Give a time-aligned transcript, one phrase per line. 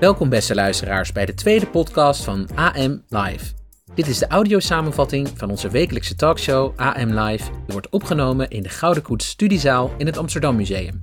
[0.00, 3.52] Welkom beste luisteraars bij de tweede podcast van AM Live.
[3.94, 7.50] Dit is de audiosamenvatting van onze wekelijkse talkshow AM Live.
[7.50, 11.02] Die wordt opgenomen in de Gouden Koets Studiezaal in het Amsterdam Museum.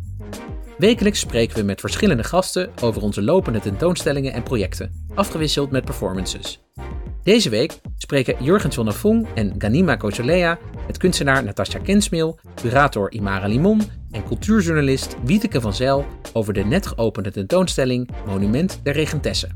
[0.77, 6.61] Wekelijks spreken we met verschillende gasten over onze lopende tentoonstellingen en projecten, afgewisseld met performances.
[7.23, 13.81] Deze week spreken Jurgen Zonnefong en Ganima Kocholea met kunstenaar Natasja Kensmeel, curator Imara Limon
[14.11, 19.49] en cultuurjournalist Wieteke van Zijl over de net geopende tentoonstelling Monument der Regentesse.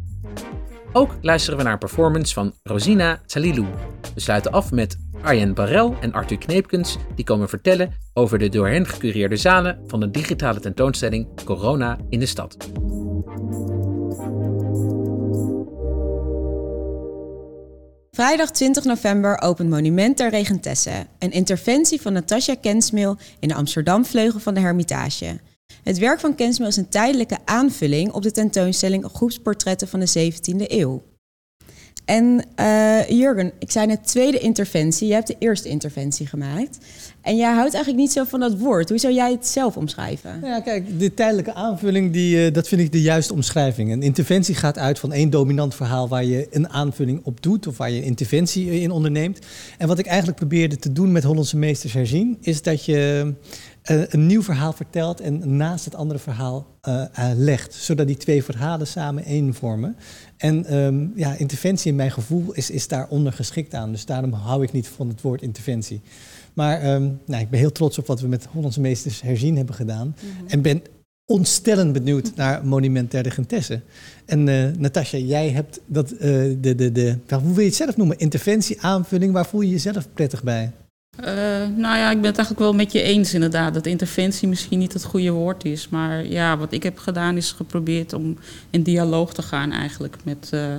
[0.93, 3.65] Ook luisteren we naar een performance van Rosina Salilou.
[4.13, 8.67] We sluiten af met Arjen Barel en Arthur Kneepkens, die komen vertellen over de door
[8.67, 12.57] hen gecureerde zalen van de digitale tentoonstelling Corona in de stad.
[18.15, 24.39] Vrijdag 20 november opent Monument der Regentesse, een interventie van Natasja Kensmeel in de Amsterdam-vleugel
[24.39, 25.39] van de Hermitage.
[25.83, 30.71] Het werk van Kensmeel is een tijdelijke aanvulling op de tentoonstelling Groepsportretten van de 17e
[30.71, 31.14] eeuw.
[32.05, 35.07] En uh, Jurgen, ik zei net tweede interventie.
[35.07, 36.77] Je hebt de eerste interventie gemaakt.
[37.21, 38.89] En jij houdt eigenlijk niet zo van dat woord.
[38.89, 40.39] Hoe zou jij het zelf omschrijven?
[40.43, 43.91] Ja, kijk, de tijdelijke aanvulling, die, uh, dat vind ik de juiste omschrijving.
[43.91, 47.77] Een interventie gaat uit van één dominant verhaal waar je een aanvulling op doet of
[47.77, 49.39] waar je interventie in onderneemt.
[49.77, 53.33] En wat ik eigenlijk probeerde te doen met Hollandse Meesters Herzien, is dat je
[53.85, 57.73] een nieuw verhaal vertelt en naast het andere verhaal uh, uh, legt.
[57.73, 59.95] Zodat die twee verhalen samen één vormen.
[60.37, 63.91] En um, ja, interventie in mijn gevoel is, is daaronder geschikt aan.
[63.91, 66.01] Dus daarom hou ik niet van het woord interventie.
[66.53, 69.75] Maar um, nou, ik ben heel trots op wat we met Hollandse meesters herzien hebben
[69.75, 70.07] gedaan.
[70.07, 70.47] Mm -hmm.
[70.47, 70.81] En ben
[71.25, 73.81] ontstellend benieuwd naar Monument der Regentesse.
[74.25, 77.97] En uh, Natasja, jij hebt dat, uh, de, de, de, hoe wil je het zelf
[77.97, 78.17] noemen?
[78.17, 80.71] Interventie, aanvulling, waar voel je jezelf prettig bij?
[81.19, 81.27] Uh,
[81.75, 83.73] nou ja, ik ben het eigenlijk wel met je eens inderdaad.
[83.73, 85.89] Dat interventie misschien niet het goede woord is.
[85.89, 88.37] Maar ja, wat ik heb gedaan is geprobeerd om
[88.69, 90.75] in dialoog te gaan eigenlijk met, uh,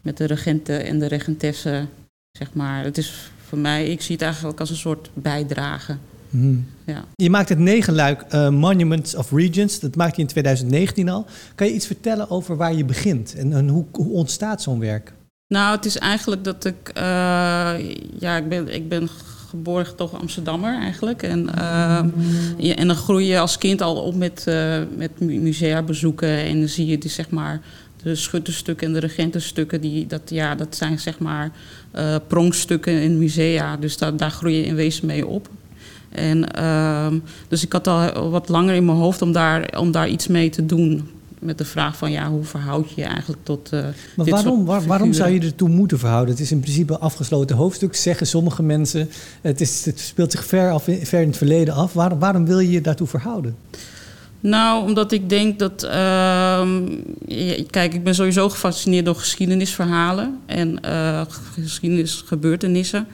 [0.00, 1.88] met de regenten en de regentessen.
[2.38, 2.84] Zeg maar.
[2.84, 5.96] Het is voor mij, ik zie het eigenlijk als een soort bijdrage.
[6.30, 6.66] Hmm.
[6.86, 7.04] Ja.
[7.14, 9.80] Je maakt het negenluik uh, Monuments of Regions.
[9.80, 11.26] Dat maakte je in 2019 al.
[11.54, 15.12] Kan je iets vertellen over waar je begint en, en hoe, hoe ontstaat zo'n werk?
[15.46, 16.90] Nou, het is eigenlijk dat ik,
[18.18, 19.08] ja, ik ben, ik ben
[19.50, 21.22] geboren toch Amsterdammer eigenlijk.
[21.22, 21.50] En,
[22.56, 26.28] ja, en dan groei je als kind al op met, uh, met musea bezoeken.
[26.28, 27.60] En dan zie je die, zeg maar,
[28.02, 29.80] de schutterstukken en de regentenstukken.
[29.80, 31.50] Die, dat, ja, dat zijn zeg maar
[31.94, 33.76] uh, pronkstukken in musea.
[33.76, 35.48] Dus da daar groei je in wezen mee op.
[36.08, 37.06] En, uh,
[37.48, 40.50] dus ik had al wat langer in mijn hoofd om daar, om daar iets mee
[40.50, 41.08] te doen
[41.40, 43.70] met de vraag van ja, hoe verhoud je je eigenlijk tot.
[43.74, 43.80] Uh,
[44.16, 46.30] maar waarom, waar, waarom zou je ertoe moeten verhouden?
[46.34, 49.10] Het is in principe een afgesloten hoofdstuk, zeggen sommige mensen.
[49.40, 51.92] Het, is, het speelt zich ver, af, ver in het verleden af.
[51.92, 53.56] Waar, waarom wil je je daartoe verhouden?
[54.40, 55.84] Nou, omdat ik denk dat.
[55.84, 56.68] Uh,
[57.70, 61.22] kijk, ik ben sowieso gefascineerd door geschiedenisverhalen en uh,
[61.60, 63.06] geschiedenisgebeurtenissen.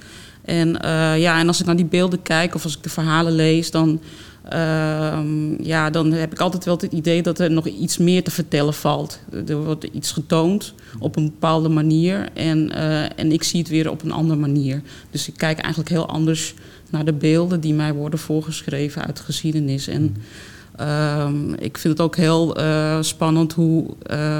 [0.44, 3.32] En, uh, ja, en als ik naar die beelden kijk of als ik de verhalen
[3.32, 4.00] lees, dan.
[4.52, 5.18] Uh,
[5.60, 8.74] ja, dan heb ik altijd wel het idee dat er nog iets meer te vertellen
[8.74, 9.20] valt.
[9.46, 13.90] Er wordt iets getoond op een bepaalde manier en, uh, en ik zie het weer
[13.90, 14.82] op een andere manier.
[15.10, 16.54] Dus ik kijk eigenlijk heel anders
[16.90, 19.88] naar de beelden die mij worden voorgeschreven uit geschiedenis.
[19.88, 20.16] En
[20.80, 21.28] uh,
[21.58, 23.86] ik vind het ook heel uh, spannend hoe,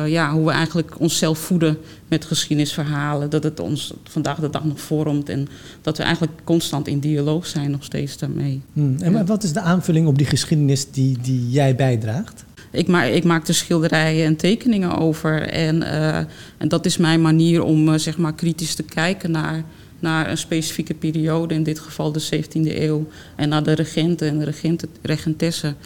[0.07, 3.31] ja, hoe we eigenlijk onszelf voeden met geschiedenisverhalen.
[3.31, 5.49] Dat het ons vandaag de dag nog vormt en
[5.83, 8.63] dat we eigenlijk constant in dialoog zijn nog steeds daarmee.
[8.73, 8.97] Hmm.
[8.99, 9.25] En ja.
[9.25, 12.45] wat is de aanvulling op die geschiedenis die, die jij bijdraagt?
[12.71, 15.43] Ik, ma ik maak er schilderijen en tekeningen over.
[15.43, 16.17] En, uh,
[16.59, 19.65] en dat is mijn manier om zeg maar kritisch te kijken naar,
[19.99, 24.39] naar een specifieke periode, in dit geval de 17e eeuw, en naar de regenten en
[24.39, 25.77] de regenten, regentessen.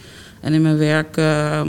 [0.41, 1.17] En in mijn werk.
[1.17, 1.61] Uh,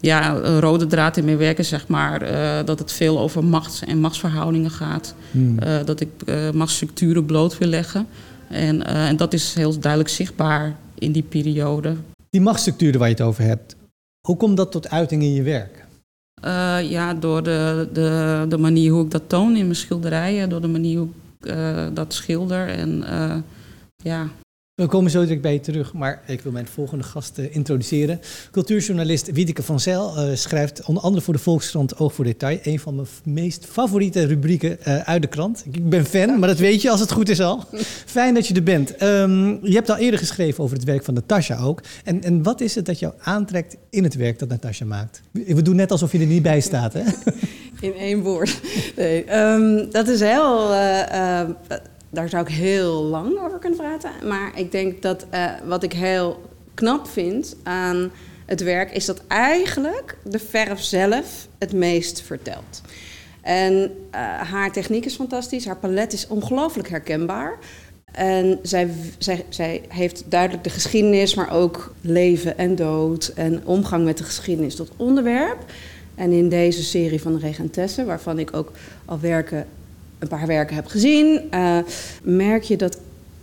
[0.00, 3.44] ja, een rode draad in mijn werk is zeg maar uh, dat het veel over
[3.44, 5.14] macht en machtsverhoudingen gaat.
[5.30, 5.56] Hmm.
[5.62, 8.06] Uh, dat ik uh, machtsstructuren bloot wil leggen.
[8.48, 11.96] En, en dat is heel duidelijk zichtbaar in die periode.
[12.30, 13.76] Die machtsstructuren waar je het over hebt,
[14.26, 15.86] hoe komt dat tot uiting in je werk?
[16.88, 20.68] ja, door de, de, de manier hoe ik dat toon in mijn schilderijen, door de
[20.68, 21.08] manier hoe
[21.40, 21.54] ik
[21.94, 22.68] dat schilder.
[22.68, 23.04] En
[23.96, 24.28] ja,
[24.78, 28.20] we komen zo direct bij je terug, maar ik wil mijn volgende gast uh, introduceren.
[28.50, 32.58] Cultuurjournalist Wiedeke van Zijl uh, schrijft onder andere voor de Volkskrant Oog voor Detail.
[32.62, 35.64] Een van mijn meest favoriete rubrieken uh, uit de krant.
[35.70, 37.64] Ik ben fan, maar dat weet je als het goed is al.
[38.18, 39.02] Fijn dat je er bent.
[39.02, 41.82] Um, je hebt al eerder geschreven over het werk van Natasja ook.
[42.04, 45.22] En, en wat is het dat jou aantrekt in het werk dat Natasja maakt?
[45.32, 47.02] We doen net alsof je er niet bij staat, hè?
[47.80, 48.60] In één woord.
[48.96, 50.70] Nee, um, dat is heel
[52.10, 54.10] daar zou ik heel lang over kunnen praten.
[54.24, 56.42] Maar ik denk dat uh, wat ik heel
[56.74, 58.10] knap vind aan
[58.46, 62.82] het werk, is dat eigenlijk de verf zelf het meest vertelt.
[63.40, 63.90] En uh,
[64.40, 67.58] haar techniek is fantastisch, haar palet is ongelooflijk herkenbaar.
[68.12, 74.04] En zij, zij, zij heeft duidelijk de geschiedenis, maar ook leven en dood en omgang
[74.04, 75.64] met de geschiedenis tot onderwerp.
[76.14, 78.72] En in deze serie van de Regentesse, waarvan ik ook
[79.04, 79.66] al werken,
[80.18, 81.78] een paar werken heb gezien, uh,
[82.22, 82.98] merk je dat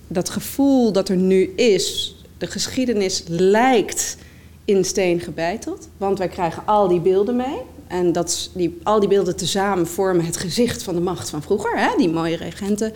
[0.08, 4.18] dat gevoel dat er nu is, de geschiedenis lijkt
[4.66, 5.90] in steen gebeiteld.
[5.98, 7.62] Want wij krijgen al die beelden mee.
[7.88, 11.80] En dat, die, al die beelden tezamen vormen het gezicht van de macht van vroeger,
[11.80, 11.98] hè?
[11.98, 12.94] die mooie regenten.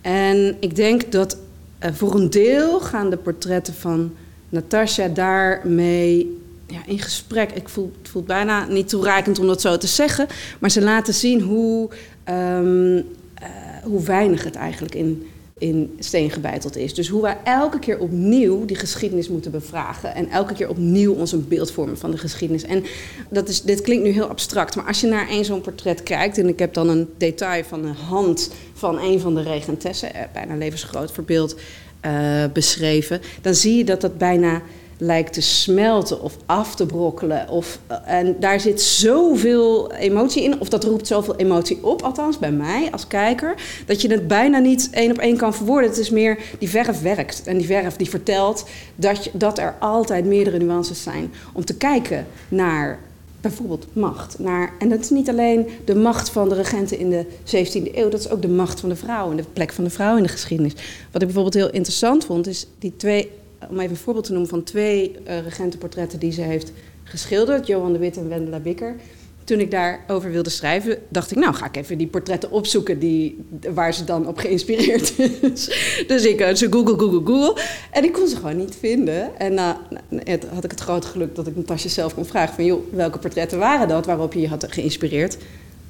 [0.00, 1.36] En ik denk dat
[1.84, 4.14] uh, voor een deel gaan de portretten van
[4.48, 7.52] Natasja daarmee ja, in gesprek.
[7.52, 10.26] Ik voel, het voelt bijna niet toereikend om dat zo te zeggen,
[10.58, 11.88] maar ze laten zien hoe,
[12.28, 13.02] um, uh,
[13.82, 15.26] hoe weinig het eigenlijk in
[15.58, 16.94] in steen gebeiteld is.
[16.94, 20.14] Dus hoe wij elke keer opnieuw die geschiedenis moeten bevragen.
[20.14, 22.64] En elke keer opnieuw ons een beeld vormen van de geschiedenis.
[22.64, 22.84] En
[23.30, 26.38] dat is, dit klinkt nu heel abstract, maar als je naar één zo'n portret kijkt.
[26.38, 30.22] en ik heb dan een detail van de hand van een van de regentessen, eh,
[30.32, 31.56] bijna levensgroot voorbeeld
[32.06, 33.20] uh, beschreven.
[33.40, 34.62] dan zie je dat dat bijna
[34.98, 37.48] lijkt te smelten of af te brokkelen.
[37.48, 42.52] Of, en daar zit zoveel emotie in, of dat roept zoveel emotie op, althans bij
[42.52, 43.54] mij als kijker,
[43.86, 45.90] dat je het bijna niet één op één kan verwoorden.
[45.90, 49.74] Het is meer die verf werkt en die verf die vertelt dat, je, dat er
[49.80, 52.98] altijd meerdere nuances zijn om te kijken naar
[53.40, 54.38] bijvoorbeeld macht.
[54.38, 58.08] Naar, en dat is niet alleen de macht van de regenten in de 17e eeuw,
[58.08, 60.22] dat is ook de macht van de vrouw en de plek van de vrouw in
[60.22, 60.72] de geschiedenis.
[61.10, 63.30] Wat ik bijvoorbeeld heel interessant vond, is die twee
[63.70, 66.72] om even een voorbeeld te noemen van twee uh, regentenportretten die ze heeft
[67.04, 68.96] geschilderd, Johan de Wit en Wendela Bikker.
[69.44, 73.44] Toen ik daarover wilde schrijven, dacht ik, nou ga ik even die portretten opzoeken die,
[73.74, 75.70] waar ze dan op geïnspireerd is.
[76.06, 77.62] dus ik uh, ze Google, Google, Google.
[77.90, 79.38] En ik kon ze gewoon niet vinden.
[79.38, 79.70] En uh,
[80.52, 83.58] had ik het grote geluk dat ik Natasja zelf kon vragen van, joh, welke portretten
[83.58, 85.36] waren dat waarop je je had geïnspireerd?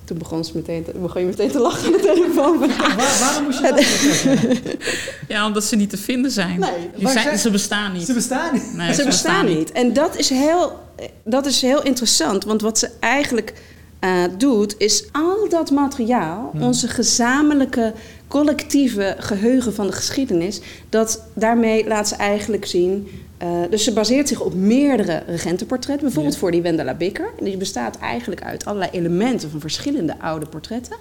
[0.07, 2.59] Toen begon, ze meteen te, begon je meteen te lachen aan de telefoon.
[2.97, 4.75] Waar, waarom moest je dat
[5.29, 6.61] Ja, omdat ze niet te vinden zijn.
[6.61, 8.07] Nee, zijn ze bestaan niet.
[8.07, 8.73] Ze bestaan niet.
[8.75, 9.73] Nee, ze, ze, bestaan, niet.
[9.73, 10.79] En dat is, heel,
[11.25, 12.45] dat is heel interessant.
[12.45, 13.53] Want wat ze eigenlijk
[14.01, 16.63] uh, doet, is al dat materiaal, hmm.
[16.63, 17.93] onze gezamenlijke
[18.29, 23.09] collectieve geheugen van de geschiedenis, dat daarmee laat ze eigenlijk zien
[23.43, 26.05] uh, dus ze baseert zich op meerdere regentenportretten.
[26.05, 27.29] Bijvoorbeeld voor die Wendela Bikker.
[27.39, 30.97] En die bestaat eigenlijk uit allerlei elementen van verschillende oude portretten.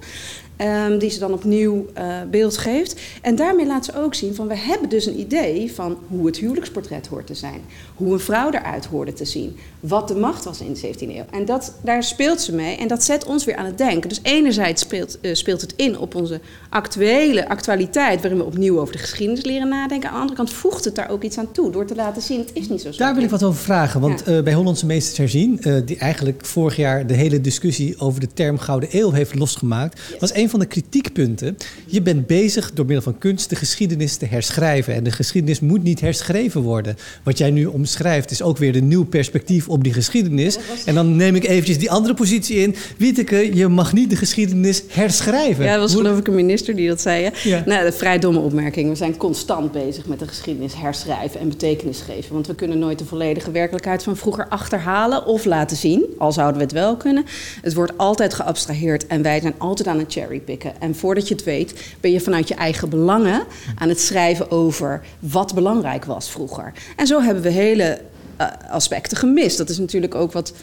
[0.58, 3.02] Um, die ze dan opnieuw uh, beeld geeft.
[3.22, 6.38] En daarmee laat ze ook zien van we hebben dus een idee van hoe het
[6.38, 7.62] huwelijksportret hoort te zijn.
[7.96, 9.58] Hoe een vrouw eruit hoorde te zien.
[9.80, 11.26] Wat de macht was in de 17e eeuw.
[11.32, 14.10] En dat, daar speelt ze mee en dat zet ons weer aan het denken.
[14.10, 16.40] Dus enerzijds speelt, uh, speelt het in op onze
[16.70, 18.22] actuele actualiteit...
[18.22, 20.10] waarin we opnieuw over de geschiedenis leren nadenken.
[20.10, 21.72] Aan de andere kant voegt het daar ook iets aan toe...
[21.72, 24.02] door te laten zien, het is niet zo Daar wil ik wat over vragen.
[24.02, 24.32] Want ja.
[24.32, 25.60] uh, bij Hollandse Meesters Herzien...
[25.86, 30.00] die eigenlijk vorig jaar de hele discussie over de term Gouden Eeuw heeft losgemaakt...
[30.10, 30.20] Yes.
[30.20, 31.58] was een van de kritiekpunten.
[31.86, 34.94] Je bent bezig door middel van kunst de geschiedenis te herschrijven.
[34.94, 36.98] En de geschiedenis moet niet herschreven worden.
[37.24, 40.58] Wat jij nu omschrijft is ook weer een nieuw perspectief op die geschiedenis.
[40.86, 42.76] En dan neem ik eventjes die andere positie in.
[42.98, 45.66] Wieteke, je mag niet de geschiedenis herschrijven.
[45.66, 47.24] Ja, dat was geloof ik een minister die dat zei.
[47.24, 47.50] Hè?
[47.50, 47.64] Ja.
[47.66, 48.90] Nou, een vrij domme opmerking.
[48.90, 52.15] We zijn constant bezig met de geschiedenis herschrijven en betekenis geven.
[52.32, 56.06] Want we kunnen nooit de volledige werkelijkheid van vroeger achterhalen of laten zien.
[56.18, 57.26] Al zouden we het wel kunnen.
[57.62, 60.82] Het wordt altijd geabstraheerd en wij zijn altijd aan het cherrypicken.
[60.82, 63.44] En voordat je het weet, ben je vanuit je eigen belangen
[63.76, 66.74] aan het schrijven over wat belangrijk was vroeger.
[66.96, 68.02] En zo hebben we hele
[68.42, 69.58] uh, aspecten gemist.
[69.58, 70.54] Dat is natuurlijk ook wat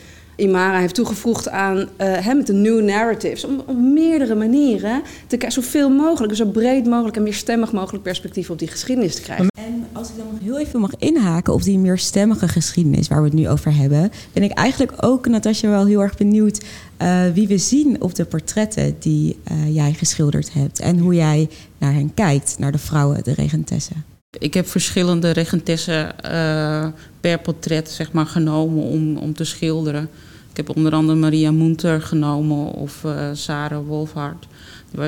[0.42, 3.44] Imara heeft toegevoegd aan uh, hè, met de new narratives.
[3.44, 8.50] Om op meerdere manieren te zoveel mogelijk, zo breed mogelijk en meer stemmig mogelijk perspectief
[8.50, 9.46] op die geschiedenis te krijgen.
[9.52, 13.28] En als ik dan nog heel even mag inhaken op die meerstemmige geschiedenis waar we
[13.28, 16.64] het nu over hebben, ben ik eigenlijk ook, Natasja, wel heel erg benieuwd
[17.02, 21.49] uh, wie we zien op de portretten die uh, jij geschilderd hebt en hoe jij
[21.78, 24.04] naar hen kijkt, naar de vrouwen, de regentessen.
[24.38, 26.87] Ik heb verschillende regentessen uh,
[27.20, 30.08] per portret zeg maar, genomen om, om te schilderen.
[30.52, 34.47] Ik heb onder andere Maria Munter genomen of uh, Sarah Wolfhard,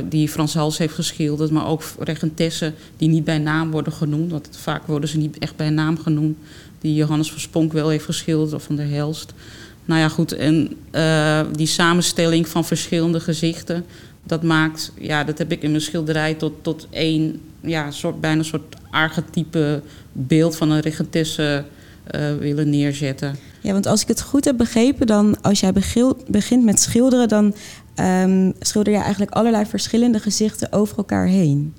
[0.04, 1.50] die Frans Hals heeft geschilderd.
[1.50, 5.56] Maar ook regentessen die niet bij naam worden genoemd, want vaak worden ze niet echt
[5.56, 6.36] bij naam genoemd.
[6.80, 9.34] Die Johannes van Sponk wel heeft geschilderd of van der Helst.
[9.84, 13.84] Nou ja, goed, en uh, die samenstelling van verschillende gezichten,
[14.22, 18.38] dat maakt, ja, dat heb ik in mijn schilderij tot, tot één, ja, soort, bijna
[18.38, 19.82] een soort archetype
[20.12, 21.64] beeld van een regentesse
[22.14, 23.36] uh, willen neerzetten.
[23.64, 25.72] Ja, want als ik het goed heb begrepen, dan als jij
[26.26, 27.54] begint met schilderen, dan
[27.96, 31.74] um, schilder je eigenlijk allerlei verschillende gezichten over elkaar heen.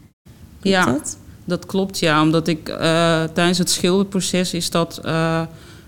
[0.59, 0.85] Klopt ja.
[0.85, 1.17] Dat?
[1.43, 2.21] Dat klopt, ja.
[2.21, 2.77] Omdat ik uh,
[3.23, 5.41] tijdens het schilderproces is dat uh,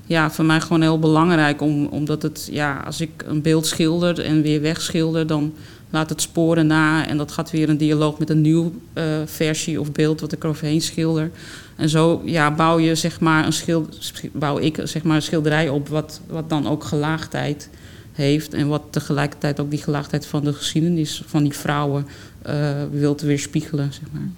[0.06, 1.62] ja, voor mij gewoon heel belangrijk.
[1.62, 5.54] Om, omdat het, ja, als ik een beeld schilder en weer wegschilder, dan
[5.90, 7.08] laat het sporen na.
[7.08, 10.44] En dat gaat weer een dialoog met een nieuwe uh, versie of beeld wat ik
[10.44, 11.32] eroverheen schilder.
[11.76, 13.94] En zo ja, bouw je zeg maar een schilder,
[14.34, 17.70] bouw ik zeg maar een schilderij op wat, wat dan ook gelaagdheid
[18.12, 18.54] heeft.
[18.54, 22.08] En wat tegelijkertijd ook die gelaagdheid van de geschiedenis van die vrouwen
[22.48, 23.94] uh, wilt weerspiegelen.
[23.94, 24.30] Zeg maar.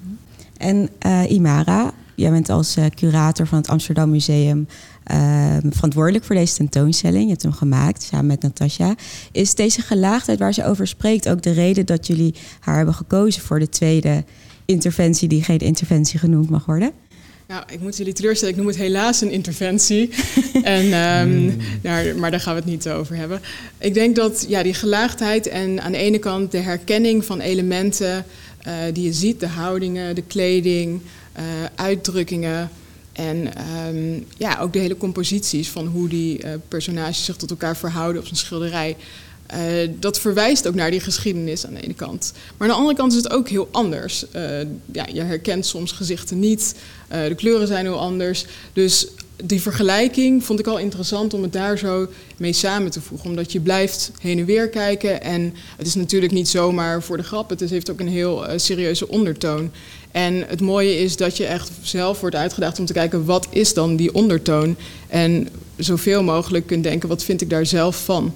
[0.58, 4.67] En uh, Imara, jij bent als uh, curator van het Amsterdam Museum
[5.69, 7.23] verantwoordelijk voor deze tentoonstelling.
[7.23, 8.95] Je hebt hem gemaakt samen met Natasja.
[9.31, 13.41] Is deze gelaagdheid waar ze over spreekt ook de reden dat jullie haar hebben gekozen
[13.41, 14.23] voor de tweede
[14.65, 16.91] interventie, die geen interventie genoemd mag worden?
[17.49, 18.53] Nou, ik moet jullie teleurstellen.
[18.53, 20.09] Ik noem het helaas een interventie.
[20.63, 23.41] en, um, nou, maar daar gaan we het niet over hebben.
[23.77, 28.25] Ik denk dat ja, die gelaagdheid en aan de ene kant de herkenning van elementen
[28.67, 31.01] uh, die je ziet, de houdingen, de kleding,
[31.75, 32.69] uitdrukkingen.
[33.12, 33.51] En
[33.88, 38.21] um, ja, ook de hele composities van hoe die uh, personages zich tot elkaar verhouden
[38.21, 38.98] op zijn schilderij.
[39.53, 42.33] Uh, dat verwijst ook naar die geschiedenis aan de ene kant.
[42.57, 44.25] Maar aan de andere kant is het ook heel anders.
[44.91, 46.75] Ja, je herkent soms gezichten niet,
[47.07, 48.45] de kleuren zijn heel anders.
[48.74, 49.07] Dus
[49.43, 53.29] die vergelijking vond ik al interessant om het daar zo mee samen te voegen.
[53.29, 55.22] Omdat je blijft heen en weer kijken.
[55.22, 57.50] En het is natuurlijk niet zomaar voor de grap.
[57.50, 59.72] Het heeft ook een heel serieuze ondertoon.
[60.12, 63.25] En het mooie is dat je echt zelf wordt uitgedaagd om te kijken...
[63.25, 64.75] wat is dan die ondertoon?
[65.08, 68.34] En zoveel mogelijk kunt denken, wat vind ik daar zelf van?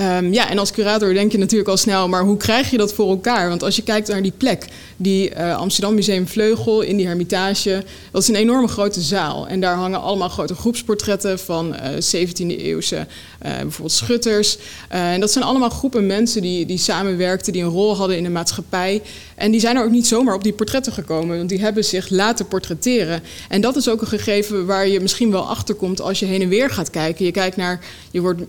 [0.00, 2.92] Um, ja, en als curator denk je natuurlijk al snel, maar hoe krijg je dat
[2.92, 3.48] voor elkaar?
[3.48, 7.84] Want als je kijkt naar die plek, die uh, Amsterdam Museum Vleugel in die Hermitage,
[8.10, 9.48] dat is een enorme grote zaal.
[9.48, 13.06] En daar hangen allemaal grote groepsportretten van uh, 17e eeuwse uh,
[13.40, 14.58] bijvoorbeeld schutters.
[14.88, 18.30] En dat zijn allemaal groepen mensen die, die samenwerkten, die een rol hadden in de
[18.30, 19.02] maatschappij.
[19.34, 22.10] En die zijn er ook niet zomaar op die portretten gekomen, want die hebben zich
[22.10, 23.22] laten portretteren.
[23.48, 26.42] En dat is ook een gegeven waar je misschien wel achter komt als je heen
[26.42, 27.24] en weer gaat kijken.
[27.24, 28.40] Je kijkt naar, je wordt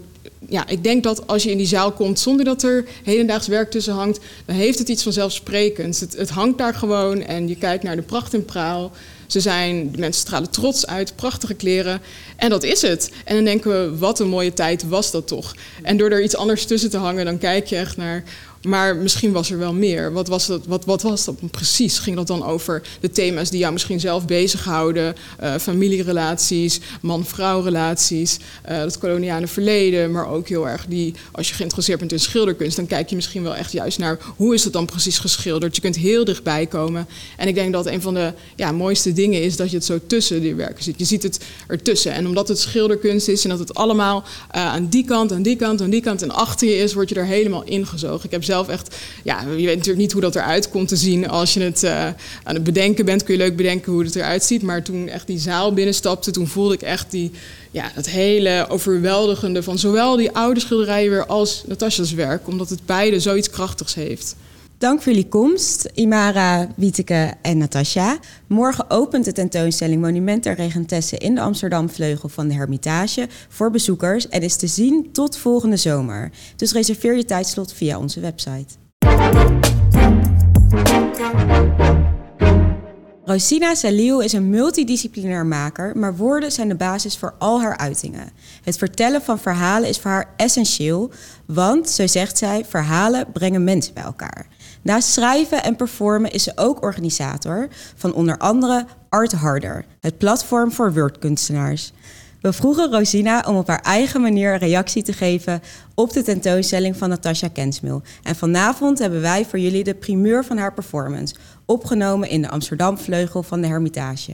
[0.50, 3.72] ja, ik denk dat als je in die zaal komt zonder dat er hedendaags werk
[3.72, 6.00] tussen hangt, dan heeft het iets vanzelfsprekends.
[6.00, 8.91] Het, het hangt daar gewoon en je kijkt naar de pracht en praal.
[9.27, 12.01] Ze zijn, de mensen stralen trots uit, prachtige kleren.
[12.36, 13.12] En dat is het.
[13.25, 15.56] En dan denken we, wat een mooie tijd was dat toch.
[15.84, 18.24] En door er iets anders tussen te hangen, dan kijk je echt naar
[18.62, 20.13] maar misschien was er wel meer.
[20.13, 22.00] Wat was dat, wat, wat was dat precies?
[22.00, 25.16] Ging dat dan over de thema's die jou misschien zelf bezighouden?
[25.44, 30.12] Uh, familierelaties, man-vrouw relaties, uh, het koloniale verleden.
[30.12, 32.75] Maar ook heel erg die, als je geïnteresseerd bent in schilderkunst...
[32.75, 35.75] dan kijk je misschien wel echt juist naar hoe is het dan precies geschilderd.
[35.75, 37.08] Je kunt heel dichtbij komen.
[37.38, 40.00] En ik denk dat een van de ja, mooiste dingen is dat je het zo
[40.08, 41.00] tussen die werken ziet.
[41.00, 42.13] Je ziet het ertussen.
[42.13, 44.24] En omdat het schilderkunst is en dat het allemaal
[44.56, 46.94] uh, aan die kant, aan die kant, aan die kant en achter je is...
[46.94, 48.25] word je er helemaal ingezogen.
[48.25, 51.29] Ik heb zelf echt, ja, je weet natuurlijk niet hoe dat eruit komt te zien.
[51.29, 52.06] Als je het uh,
[52.44, 54.62] aan het bedenken bent, kun je leuk bedenken hoe het eruit ziet.
[54.62, 57.32] Maar toen echt die zaal binnenstapte, toen voelde ik echt die,
[57.72, 62.48] ja, dat hele overweldigende van zowel die oude schilderijen weer als Natasja's werk.
[62.48, 64.36] Omdat het beide zoiets krachtigs heeft.
[64.79, 68.17] Dank voor jullie komst, Imara, Wieteke en Natasja.
[68.48, 73.71] Morgen opent de tentoonstelling Monument der Regentesse in de Amsterdam Vleugel van de Hermitage voor
[73.71, 76.31] bezoekers en is te zien tot volgende zomer.
[76.55, 78.74] Dus reserveer je tijdslot via onze website.
[83.29, 88.31] Rosina Salil is een multidisciplinair maker, maar woorden zijn de basis voor al haar uitingen.
[88.63, 91.12] Het vertellen van verhalen is voor haar essentieel,
[91.45, 94.48] want, zo zegt zij, verhalen brengen mensen bij elkaar.
[94.81, 100.71] Naast schrijven en performen is ze ook organisator van onder andere Art Harder, het platform
[100.71, 101.91] voor woordkunstenaars.
[102.41, 105.62] We vroegen Rosina om op haar eigen manier reactie te geven
[105.95, 108.01] op de tentoonstelling van Natasja Kensmil.
[108.24, 112.98] En vanavond hebben wij voor jullie de primeur van haar performance, opgenomen in de Amsterdam
[112.98, 114.33] Vleugel van de Hermitage.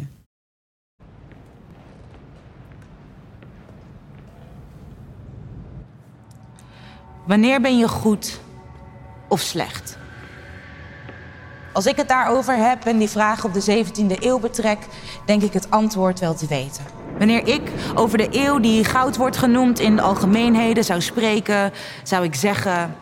[7.27, 8.39] Wanneer ben je goed
[9.27, 9.97] of slecht?
[11.75, 14.79] Als ik het daarover heb en die vraag op de 17e eeuw betrek,
[15.25, 16.84] denk ik het antwoord wel te weten.
[17.17, 17.62] Wanneer ik
[17.96, 22.96] over de eeuw die goud wordt genoemd in de algemeenheden zou spreken, zou ik zeggen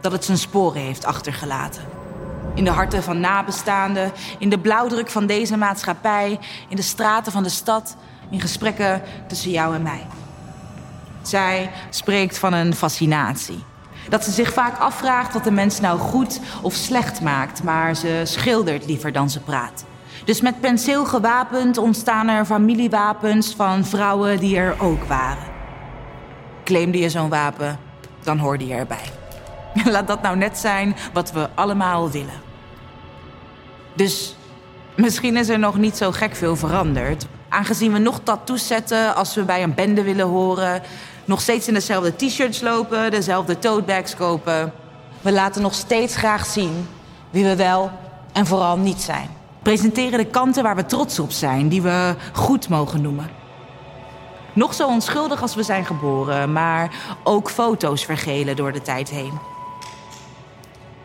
[0.00, 1.82] dat het zijn sporen heeft achtergelaten.
[2.54, 7.42] In de harten van nabestaanden, in de blauwdruk van deze maatschappij, in de straten van
[7.42, 7.96] de stad,
[8.30, 10.06] in gesprekken tussen jou en mij.
[11.22, 13.64] Zij spreekt van een fascinatie.
[14.08, 18.20] Dat ze zich vaak afvraagt wat de mens nou goed of slecht maakt, maar ze
[18.24, 19.84] schildert liever dan ze praat.
[20.24, 25.52] Dus met penseel gewapend ontstaan er familiewapens van vrouwen die er ook waren.
[26.64, 27.78] Claimde je zo'n wapen,
[28.22, 29.04] dan hoorde je erbij.
[29.92, 32.42] Laat dat nou net zijn wat we allemaal willen.
[33.94, 34.36] Dus
[34.96, 37.26] Misschien is er nog niet zo gek veel veranderd.
[37.48, 40.82] Aangezien we nog tattoos zetten als we bij een bende willen horen.
[41.24, 44.72] Nog steeds in dezelfde t-shirts lopen, dezelfde totebags kopen.
[45.20, 46.86] We laten nog steeds graag zien
[47.30, 47.90] wie we wel
[48.32, 49.28] en vooral niet zijn.
[49.62, 53.30] Presenteren de kanten waar we trots op zijn, die we goed mogen noemen.
[54.52, 56.90] Nog zo onschuldig als we zijn geboren, maar
[57.22, 59.32] ook foto's vergelen door de tijd heen.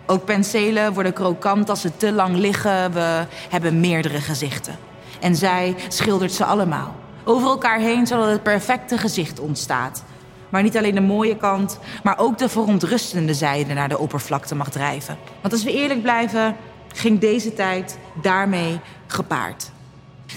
[0.05, 2.91] Ook penselen worden krokant als ze te lang liggen.
[2.93, 4.77] We hebben meerdere gezichten.
[5.19, 6.95] En zij schildert ze allemaal.
[7.23, 10.03] Over elkaar heen zodat het perfecte gezicht ontstaat.
[10.50, 14.70] Maar niet alleen de mooie kant, maar ook de verontrustende zijde naar de oppervlakte mag
[14.70, 15.18] drijven.
[15.41, 16.56] Want als we eerlijk blijven,
[16.88, 19.72] ging deze tijd daarmee gepaard.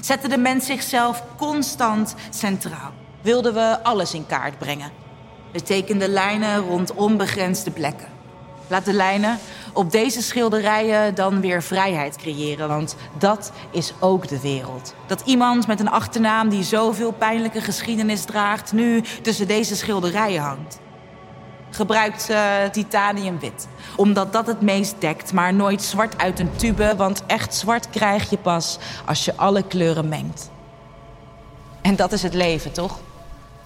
[0.01, 2.93] Zette de mens zichzelf constant centraal.
[3.21, 4.91] Wilden we alles in kaart brengen.
[5.53, 8.09] We tekenden lijnen rond onbegrensde plekken.
[8.73, 9.39] Laat de lijnen
[9.73, 12.69] op deze schilderijen dan weer vrijheid creëren.
[12.69, 14.95] Want dat is ook de wereld.
[15.07, 18.73] Dat iemand met een achternaam die zoveel pijnlijke geschiedenis draagt...
[18.73, 20.79] nu tussen deze schilderijen hangt.
[21.71, 23.67] Gebruikt uh, titaniumwit.
[23.97, 26.95] Omdat dat het meest dekt, maar nooit zwart uit een tube.
[26.97, 30.51] Want echt zwart krijg je pas als je alle kleuren mengt.
[31.81, 32.99] En dat is het leven, toch?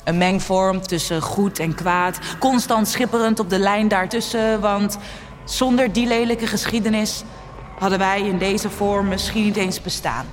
[0.06, 2.18] Een mengvorm tussen goed en kwaad.
[2.38, 4.60] Constant schipperend op de lijn daartussen.
[4.60, 4.98] Want
[5.44, 7.24] zonder die lelijke geschiedenis
[7.78, 10.26] hadden wij in deze vorm misschien niet eens bestaan.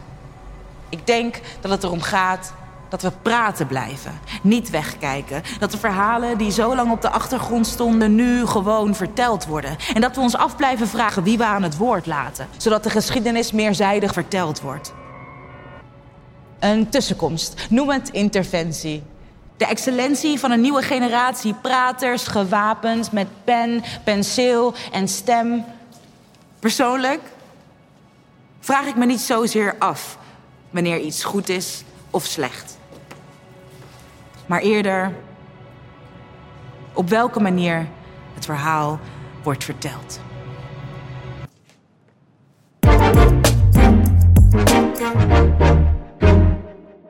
[0.90, 2.54] Ik denk dat het erom gaat
[2.90, 5.44] dat we praten blijven, niet wegkijken.
[5.60, 9.78] Dat de verhalen die zo lang op de achtergrond stonden nu gewoon verteld worden.
[9.94, 12.90] En dat we ons af blijven vragen wie we aan het woord laten, zodat de
[12.90, 14.94] geschiedenis meerzijdig verteld wordt.
[16.60, 19.04] Een tussenkomst, noem het interventie.
[19.58, 25.66] De excellentie van een nieuwe generatie praters, gewapend met pen, penseel en stem.
[26.60, 27.22] Persoonlijk
[28.60, 30.18] vraag ik me niet zozeer af
[30.70, 32.78] wanneer iets goed is of slecht.
[34.46, 35.14] Maar eerder
[36.94, 37.88] op welke manier
[38.34, 39.00] het verhaal
[39.44, 40.20] wordt verteld.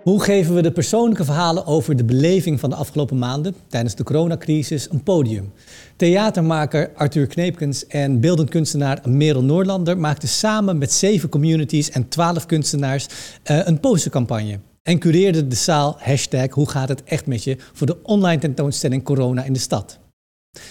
[0.03, 4.03] Hoe geven we de persoonlijke verhalen over de beleving van de afgelopen maanden tijdens de
[4.03, 5.51] coronacrisis een podium?
[5.95, 12.45] Theatermaker Arthur Kneepkens en beeldend kunstenaar Merel Noorlander maakten samen met zeven communities en twaalf
[12.45, 13.07] kunstenaars
[13.51, 14.59] uh, een postercampagne.
[14.81, 19.03] En cureerden de zaal hashtag Hoe gaat het echt met je voor de online tentoonstelling
[19.03, 19.99] Corona in de stad.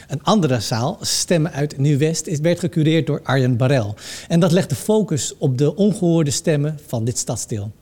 [0.08, 3.94] Een andere zaal, Stemmen uit Nieuw-West, werd gecureerd door Arjen Barel.
[4.28, 7.72] En dat legt de focus op de ongehoorde stemmen van dit stadsdeel.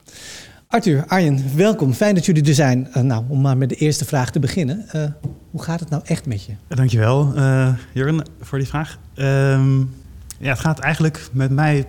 [0.70, 1.92] Arthur, Arjen, welkom.
[1.92, 2.88] Fijn dat jullie er zijn.
[2.96, 4.86] Uh, nou, om maar met de eerste vraag te beginnen.
[4.94, 5.04] Uh,
[5.50, 6.52] hoe gaat het nou echt met je?
[6.68, 8.98] Dankjewel, uh, Jurgen, voor die vraag.
[9.14, 9.94] Um,
[10.38, 11.86] ja, het gaat eigenlijk met mij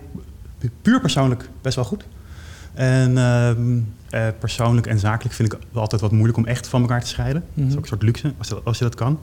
[0.82, 2.04] puur persoonlijk best wel goed.
[2.74, 3.16] En
[4.14, 7.06] uh, persoonlijk en zakelijk vind ik het altijd wat moeilijk om echt van elkaar te
[7.06, 7.42] scheiden.
[7.42, 7.62] Mm -hmm.
[7.62, 9.18] Dat is ook een soort luxe, als je, als je dat kan.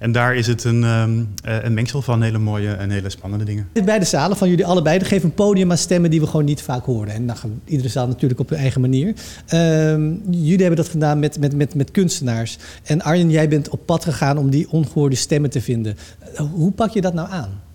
[0.00, 3.68] En daar is het een, um, een mengsel van hele mooie en hele spannende dingen.
[3.84, 6.84] Beide zalen van jullie allebei geven een podium aan stemmen die we gewoon niet vaak
[6.84, 7.14] horen.
[7.14, 9.14] En dan gaan iedere zaal natuurlijk op hun eigen manier.
[9.54, 12.58] Um, jullie hebben dat gedaan met, met, met, met kunstenaars.
[12.84, 15.96] En Arjen, jij bent op pad gegaan om die ongehoorde stemmen te vinden.
[16.32, 17.66] Uh, hoe pak je dat nou aan?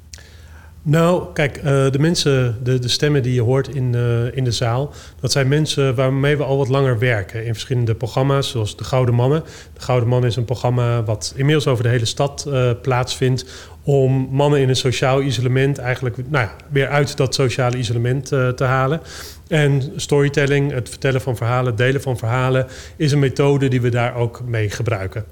[0.85, 4.51] Nou, kijk, uh, de mensen, de, de stemmen die je hoort in, uh, in de
[4.51, 8.83] zaal, dat zijn mensen waarmee we al wat langer werken in verschillende programma's, zoals De
[8.83, 9.43] Gouden Mannen.
[9.73, 13.45] De Gouden Mannen is een programma wat inmiddels over de hele stad uh, plaatsvindt
[13.83, 18.63] om mannen in een sociaal isolement eigenlijk nou ja, weer uit dat sociale isolement te
[18.63, 19.01] halen.
[19.47, 24.15] En storytelling, het vertellen van verhalen, delen van verhalen, is een methode die we daar
[24.15, 25.25] ook mee gebruiken.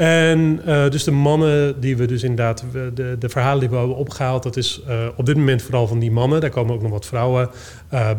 [0.00, 3.96] En uh, dus de mannen die we dus inderdaad, de, de verhalen die we hebben
[3.96, 6.40] opgehaald, dat is uh, op dit moment vooral van die mannen.
[6.40, 7.50] Daar komen ook nog wat vrouwen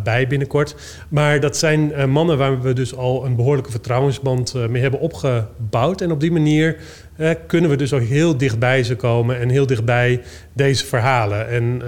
[0.04, 0.76] bij binnenkort.
[1.10, 6.02] Maar dat zijn mannen waar we dus al een behoorlijke vertrouwensband mee hebben opgebouwd.
[6.02, 6.78] En op die manier
[7.47, 10.21] kunnen we dus ook heel dichtbij ze komen en heel dichtbij
[10.54, 11.50] deze verhalen.
[11.50, 11.82] En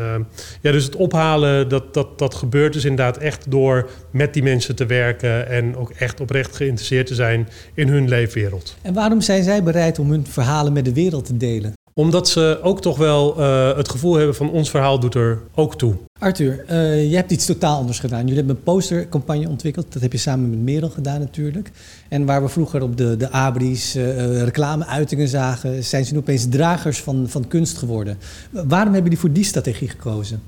[0.61, 4.75] ja, dus het ophalen, dat, dat, dat gebeurt dus inderdaad echt door met die mensen
[4.75, 8.75] te werken en ook echt oprecht geïnteresseerd te zijn in hun leefwereld.
[8.81, 11.73] En waarom zijn zij bereid om hun verhalen met de wereld te delen?
[11.93, 15.77] Omdat ze ook toch wel uh, het gevoel hebben van ons verhaal doet er ook
[15.77, 15.95] toe.
[16.19, 18.19] Arthur, uh, je hebt iets totaal anders gedaan.
[18.19, 19.93] Jullie hebben een postercampagne ontwikkeld.
[19.93, 21.71] Dat heb je samen met Merel gedaan natuurlijk.
[22.09, 25.83] En waar we vroeger op de, de abris uh, reclameuitingen zagen...
[25.83, 28.17] zijn ze nu opeens dragers van, van kunst geworden.
[28.49, 30.41] Waarom hebben jullie voor die strategie gekozen?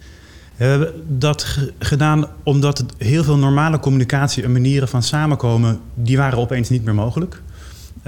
[0.56, 5.80] We hebben dat gedaan omdat heel veel normale communicatie en manieren van samenkomen...
[5.94, 7.42] die waren opeens niet meer mogelijk.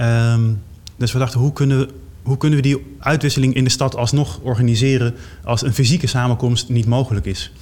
[0.00, 0.62] Um,
[0.96, 1.88] dus we dachten, hoe kunnen we,
[2.28, 5.14] hoe kunnen we die uitwisseling in de stad alsnog organiseren
[5.44, 7.52] als een fysieke samenkomst niet mogelijk is?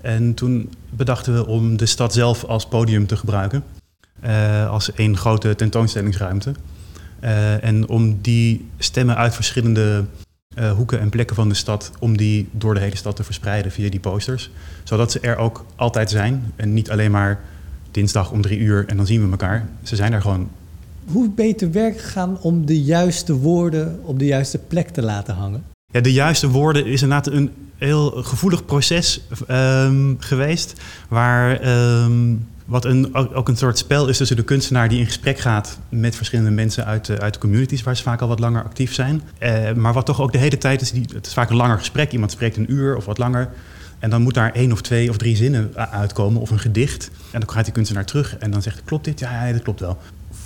[0.00, 3.64] En toen bedachten we om de stad zelf als podium te gebruiken.
[4.24, 6.54] Uh, als één grote tentoonstellingsruimte.
[7.24, 10.04] Uh, en om die stemmen uit verschillende
[10.58, 13.72] uh, hoeken en plekken van de stad, om die door de hele stad te verspreiden
[13.72, 14.50] via die posters.
[14.84, 17.40] Zodat ze er ook altijd zijn en niet alleen maar
[17.90, 19.68] dinsdag om drie uur en dan zien we elkaar.
[19.82, 20.50] Ze zijn er gewoon.
[21.12, 25.02] Hoe ben je te werk gegaan om de juiste woorden op de juiste plek te
[25.02, 25.64] laten hangen?
[25.92, 30.80] Ja, de juiste woorden is inderdaad een heel gevoelig proces um, geweest.
[31.08, 31.68] Waar
[32.04, 35.78] um, wat een, ook een soort spel is tussen de kunstenaar die in gesprek gaat
[35.88, 38.94] met verschillende mensen uit de, uit de communities, waar ze vaak al wat langer actief
[38.94, 39.22] zijn.
[39.42, 41.78] Uh, maar wat toch ook de hele tijd is, die, het is vaak een langer
[41.78, 42.12] gesprek.
[42.12, 43.50] Iemand spreekt een uur of wat langer.
[43.98, 47.10] En dan moet daar één of twee of drie zinnen uitkomen of een gedicht.
[47.32, 49.18] En dan gaat die kunstenaar terug en dan zegt: Klopt dit?
[49.18, 49.98] Ja, ja dat klopt wel.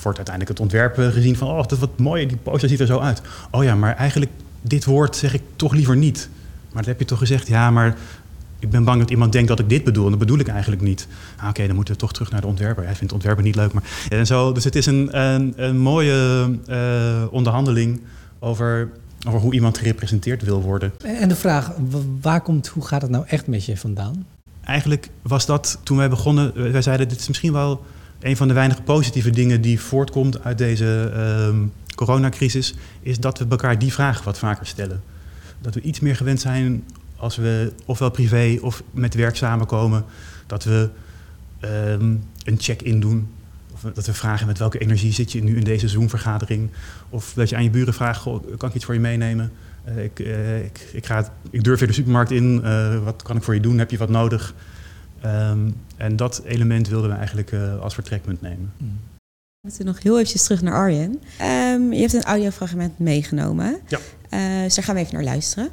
[0.02, 2.86] Wordt uiteindelijk het ontwerp gezien van: Oh, dat is wat mooi, die poster ziet er
[2.86, 3.22] zo uit.
[3.50, 4.30] Oh ja, maar eigenlijk
[4.62, 6.28] dit woord zeg ik toch liever niet.
[6.72, 7.48] Maar dat heb je toch gezegd?
[7.48, 7.96] Ja, maar
[8.58, 10.04] ik ben bang dat iemand denkt dat ik dit bedoel.
[10.04, 11.08] En dat bedoel ik eigenlijk niet.
[11.36, 12.84] Ah, Oké, dan moeten we toch terug naar de ontwerper.
[12.84, 13.72] Hij vindt ontwerper niet leuk.
[13.72, 13.82] Maar...
[14.08, 18.00] En zo, dus het is een, een, een mooie uh, onderhandeling
[18.38, 18.90] over,
[19.26, 20.92] over hoe iemand gerepresenteerd wil worden.
[21.04, 21.72] En de vraag,
[22.20, 24.26] waar komt, hoe gaat het nou echt met je vandaan?
[24.64, 27.84] Eigenlijk was dat toen wij begonnen, wij zeiden dit is misschien wel
[28.22, 31.58] een van de weinige positieve dingen die voortkomt uit deze uh,
[31.94, 35.02] coronacrisis, is dat we elkaar die vraag wat vaker stellen.
[35.60, 36.84] Dat we iets meer gewend zijn
[37.16, 40.04] als we ofwel privé of met werk samenkomen,
[40.46, 40.88] dat we
[41.60, 43.28] um, een check-in doen.
[43.72, 46.70] Of dat we vragen met welke energie zit je nu in deze Zoom-vergadering.
[47.08, 48.22] Of dat je aan je buren vraagt,
[48.56, 49.52] kan ik iets voor je meenemen?
[49.88, 53.36] Uh, ik, uh, ik, ik, ga, ik durf weer de supermarkt in, uh, wat kan
[53.36, 53.78] ik voor je doen?
[53.78, 54.54] Heb je wat nodig?
[55.24, 58.72] Um, en dat element wilden we eigenlijk als vertrekpunt nemen.
[58.76, 58.98] Mm.
[59.60, 61.20] We moeten nog heel eventjes terug naar Arjen.
[61.42, 63.80] Um, je hebt een audiofragment meegenomen.
[63.88, 63.98] Ja.
[64.62, 65.70] dus daar gaan we even naar luisteren.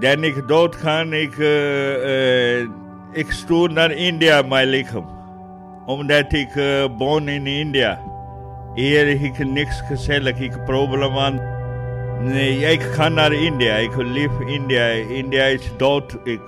[0.00, 2.68] Dan ik doodga, ik, uh, uh,
[3.12, 5.06] ik stuur naar India mijn lichaam.
[5.86, 8.00] Omdat ik uh, woon in India.
[8.74, 11.40] Hier heb ik niks gezellig, ik probleem aan.
[12.22, 14.88] Nee, ik ga naar India, ik lief India.
[14.90, 16.16] India is dood.
[16.24, 16.40] Ik,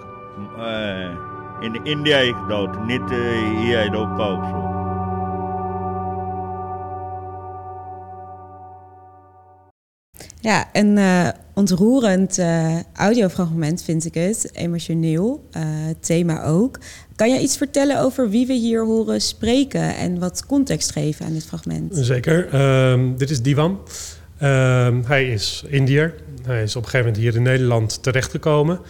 [1.61, 4.77] in India ik dood, niet hier in Europa of zo.
[10.41, 14.51] Ja, een uh, ontroerend uh, audiofragment vind ik het.
[14.55, 15.63] Emotioneel, uh,
[16.01, 16.79] thema ook.
[17.17, 21.33] Kan jij iets vertellen over wie we hier horen spreken en wat context geven aan
[21.33, 21.97] dit fragment?
[21.97, 22.55] Zeker.
[22.91, 23.81] Um, dit is Diwan.
[24.43, 26.15] Um, hij is Indiër.
[26.47, 28.81] Hij is op een gegeven moment hier in Nederland terechtgekomen.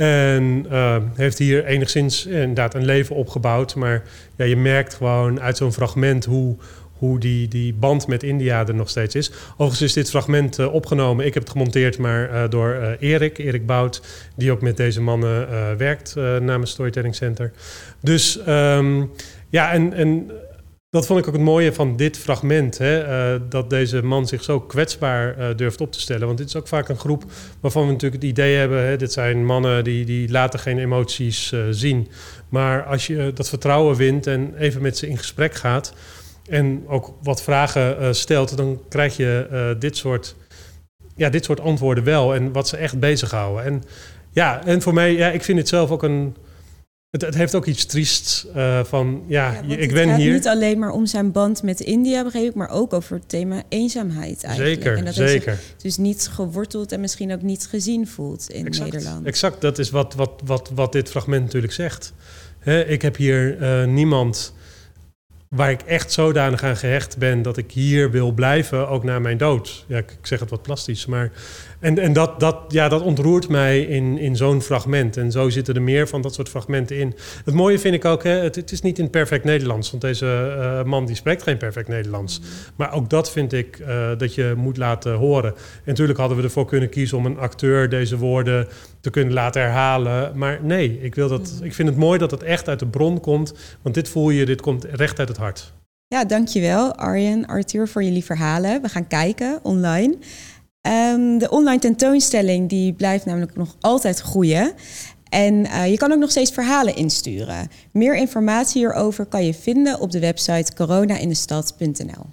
[0.00, 3.74] En uh, heeft hier enigszins inderdaad een leven opgebouwd.
[3.74, 4.02] Maar
[4.36, 6.56] ja, je merkt gewoon uit zo'n fragment hoe,
[6.92, 9.32] hoe die, die band met India er nog steeds is.
[9.52, 11.26] Overigens is dit fragment uh, opgenomen.
[11.26, 14.02] Ik heb het gemonteerd, maar uh, door Erik, Erik Bout,
[14.36, 17.52] die ook met deze mannen werkt namens Storytelling Center.
[18.00, 19.10] Dus um,
[19.48, 20.30] ja, en, en
[20.90, 22.78] dat vond ik ook het mooie van dit fragment.
[22.78, 23.48] Hè?
[23.48, 26.26] dat deze man zich zo kwetsbaar durft op te stellen.
[26.26, 27.24] Want dit is ook vaak een groep
[27.60, 28.86] waarvan we natuurlijk het idee hebben...
[28.86, 32.08] Hè, dit zijn mannen die, die laten geen emoties zien.
[32.48, 35.94] Maar als je dat vertrouwen wint en even met ze in gesprek gaat
[36.48, 40.36] en ook wat vragen stelt, dan krijg je dit, soort,
[41.16, 42.34] ja, dit soort antwoorden wel.
[42.34, 43.64] En wat ze echt bezighouden.
[43.64, 43.82] En
[44.32, 46.36] ja, en voor mij, ja, ik vind het zelf ook een.
[47.10, 50.32] Het, het heeft ook iets triests uh, van, ja, ja ik ben hier.
[50.32, 53.62] Niet alleen maar om zijn band met India, begreep ik, maar ook over het thema
[53.68, 54.82] eenzaamheid eigenlijk.
[54.82, 55.58] Zeker, en dat zeker.
[55.82, 59.26] dus niet geworteld en misschien ook niet gezien voelt in exact, Nederland.
[59.26, 62.12] Exact, dat is wat, wat, wat, wat dit fragment natuurlijk zegt.
[62.58, 63.56] He, ik heb hier
[63.88, 64.52] niemand
[65.56, 69.36] waar ik echt zodanig aan gehecht ben dat ik hier wil blijven, ook na mijn
[69.36, 69.84] dood.
[69.86, 71.32] Ja, ik zeg het wat plastisch, maar
[71.80, 75.16] en, en dat, dat, ja, dat ontroert mij in, in zo'n fragment.
[75.16, 77.14] En zo zitten er meer van dat soort fragmenten in.
[77.44, 79.90] Het mooie vind ik ook, hè, het, het is niet in perfect Nederlands.
[79.90, 82.40] Want deze uh, man die spreekt geen perfect Nederlands.
[82.76, 85.54] Maar ook dat vind ik uh, dat je moet laten horen.
[85.54, 88.68] En natuurlijk hadden we ervoor kunnen kiezen om een acteur deze woorden
[89.00, 90.38] te kunnen laten herhalen.
[90.38, 93.20] Maar nee, ik, wil dat, ik vind het mooi dat het echt uit de bron
[93.20, 93.52] komt.
[93.82, 95.72] Want dit voel je, dit komt recht uit het hart.
[96.06, 98.82] Ja, dankjewel Arjen, Arthur voor jullie verhalen.
[98.82, 100.16] We gaan kijken online.
[100.88, 104.72] Um, de online tentoonstelling die blijft namelijk nog altijd groeien.
[105.28, 107.68] En uh, je kan ook nog steeds verhalen insturen.
[107.92, 112.26] Meer informatie hierover kan je vinden op de website coronaindestad.nl.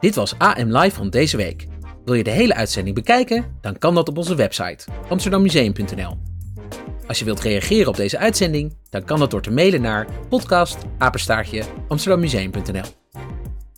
[0.00, 1.66] Dit was AM Live van deze week.
[2.04, 3.44] Wil je de hele uitzending bekijken?
[3.60, 6.18] Dan kan dat op onze website amsterdammuseum.nl.
[7.06, 10.78] Als je wilt reageren op deze uitzending, dan kan dat door te mailen naar podcast
[11.88, 12.84] amsterdammuseum.nl.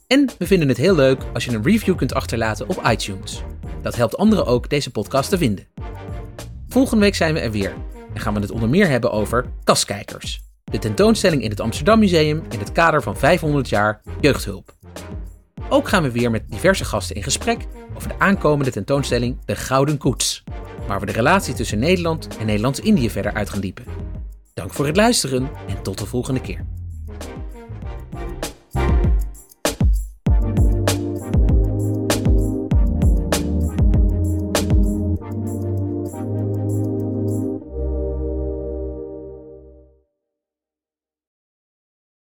[0.06, 3.42] En we vinden het heel leuk als je een review kunt achterlaten op iTunes.
[3.82, 5.66] Dat helpt anderen ook deze podcast te vinden.
[6.68, 7.74] Volgende week zijn we er weer
[8.14, 10.40] en gaan we het onder meer hebben over Kaskijkers.
[10.64, 14.74] De tentoonstelling in het Amsterdam Museum in het kader van 500 jaar jeugdhulp.
[15.72, 19.98] Ook gaan we weer met diverse gasten in gesprek over de aankomende tentoonstelling De Gouden
[19.98, 20.44] Koets,
[20.87, 23.85] waar we de relatie tussen Nederland en Nederlands-Indië verder uit gaan diepen.
[24.54, 26.64] Dank voor het luisteren en tot de volgende keer.